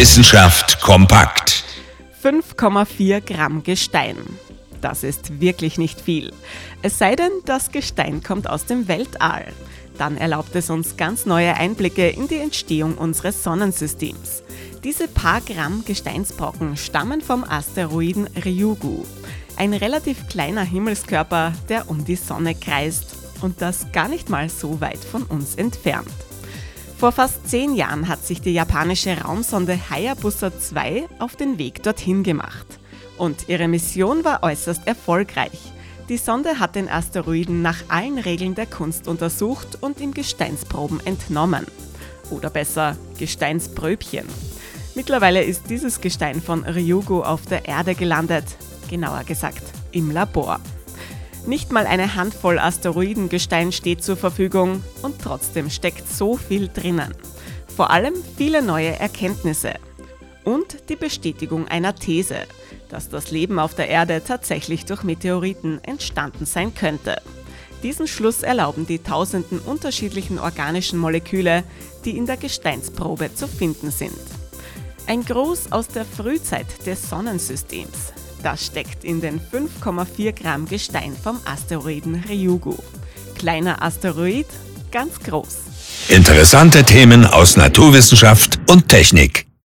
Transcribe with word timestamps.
Wissenschaft 0.00 0.80
kompakt. 0.80 1.62
5,4 2.24 3.20
Gramm 3.20 3.62
Gestein. 3.62 4.16
Das 4.80 5.04
ist 5.04 5.42
wirklich 5.42 5.76
nicht 5.76 6.00
viel. 6.00 6.32
Es 6.80 6.98
sei 6.98 7.16
denn, 7.16 7.30
das 7.44 7.70
Gestein 7.70 8.22
kommt 8.22 8.48
aus 8.48 8.64
dem 8.64 8.88
Weltall. 8.88 9.52
Dann 9.98 10.16
erlaubt 10.16 10.56
es 10.56 10.70
uns 10.70 10.96
ganz 10.96 11.26
neue 11.26 11.54
Einblicke 11.54 12.08
in 12.08 12.28
die 12.28 12.38
Entstehung 12.38 12.94
unseres 12.94 13.44
Sonnensystems. 13.44 14.42
Diese 14.84 15.06
paar 15.06 15.42
Gramm 15.42 15.84
Gesteinsbrocken 15.84 16.78
stammen 16.78 17.20
vom 17.20 17.44
Asteroiden 17.44 18.26
Ryugu, 18.42 19.04
ein 19.58 19.74
relativ 19.74 20.28
kleiner 20.28 20.62
Himmelskörper, 20.62 21.52
der 21.68 21.90
um 21.90 22.06
die 22.06 22.16
Sonne 22.16 22.54
kreist 22.54 23.16
und 23.42 23.60
das 23.60 23.92
gar 23.92 24.08
nicht 24.08 24.30
mal 24.30 24.48
so 24.48 24.80
weit 24.80 25.04
von 25.04 25.24
uns 25.24 25.56
entfernt. 25.56 26.08
Vor 27.00 27.12
fast 27.12 27.48
zehn 27.48 27.74
Jahren 27.76 28.08
hat 28.08 28.26
sich 28.26 28.42
die 28.42 28.52
japanische 28.52 29.22
Raumsonde 29.22 29.74
Hayabusa 29.88 30.52
2 30.58 31.08
auf 31.18 31.34
den 31.34 31.56
Weg 31.56 31.82
dorthin 31.82 32.22
gemacht. 32.22 32.66
Und 33.16 33.48
ihre 33.48 33.68
Mission 33.68 34.22
war 34.22 34.42
äußerst 34.42 34.86
erfolgreich. 34.86 35.72
Die 36.10 36.18
Sonde 36.18 36.58
hat 36.58 36.74
den 36.76 36.90
Asteroiden 36.90 37.62
nach 37.62 37.78
allen 37.88 38.18
Regeln 38.18 38.54
der 38.54 38.66
Kunst 38.66 39.08
untersucht 39.08 39.78
und 39.80 39.98
ihm 39.98 40.12
Gesteinsproben 40.12 41.00
entnommen. 41.06 41.66
Oder 42.28 42.50
besser 42.50 42.98
Gesteinspröbchen. 43.18 44.26
Mittlerweile 44.94 45.42
ist 45.42 45.70
dieses 45.70 46.02
Gestein 46.02 46.42
von 46.42 46.64
Ryugu 46.64 47.22
auf 47.22 47.46
der 47.46 47.64
Erde 47.64 47.94
gelandet, 47.94 48.44
genauer 48.90 49.24
gesagt 49.24 49.62
im 49.92 50.10
Labor. 50.10 50.60
Nicht 51.46 51.72
mal 51.72 51.86
eine 51.86 52.14
Handvoll 52.14 52.58
Asteroidengestein 52.58 53.72
steht 53.72 54.04
zur 54.04 54.16
Verfügung 54.16 54.84
und 55.02 55.20
trotzdem 55.20 55.70
steckt 55.70 56.08
so 56.08 56.36
viel 56.36 56.68
drinnen. 56.68 57.14
Vor 57.74 57.90
allem 57.90 58.14
viele 58.36 58.62
neue 58.62 58.98
Erkenntnisse. 58.98 59.74
Und 60.44 60.88
die 60.88 60.96
Bestätigung 60.96 61.66
einer 61.68 61.94
These, 61.94 62.46
dass 62.88 63.08
das 63.08 63.30
Leben 63.30 63.58
auf 63.58 63.74
der 63.74 63.88
Erde 63.88 64.22
tatsächlich 64.26 64.84
durch 64.84 65.02
Meteoriten 65.02 65.82
entstanden 65.82 66.44
sein 66.44 66.74
könnte. 66.74 67.16
Diesen 67.82 68.06
Schluss 68.06 68.42
erlauben 68.42 68.86
die 68.86 68.98
tausenden 68.98 69.58
unterschiedlichen 69.60 70.38
organischen 70.38 70.98
Moleküle, 70.98 71.64
die 72.04 72.16
in 72.16 72.26
der 72.26 72.36
Gesteinsprobe 72.36 73.34
zu 73.34 73.48
finden 73.48 73.90
sind. 73.90 74.12
Ein 75.06 75.24
Gruß 75.24 75.72
aus 75.72 75.88
der 75.88 76.04
Frühzeit 76.04 76.86
des 76.86 77.08
Sonnensystems. 77.08 78.12
Das 78.42 78.66
steckt 78.66 79.04
in 79.04 79.20
den 79.20 79.40
5,4 79.40 80.32
Gramm 80.32 80.66
Gestein 80.66 81.14
vom 81.22 81.38
Asteroiden 81.44 82.24
Ryugu. 82.28 82.76
Kleiner 83.38 83.82
Asteroid, 83.82 84.46
ganz 84.90 85.20
groß. 85.20 85.58
Interessante 86.08 86.84
Themen 86.84 87.26
aus 87.26 87.56
Naturwissenschaft 87.56 88.58
und 88.68 88.88
Technik. 88.88 89.49